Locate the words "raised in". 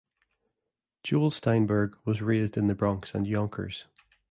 2.23-2.65